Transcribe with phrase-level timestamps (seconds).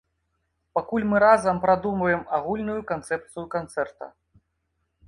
[0.77, 4.15] Пакуль мы разам прадумваем агульную канцэпцыю канцэрта.